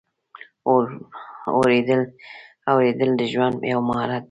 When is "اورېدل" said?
2.67-3.11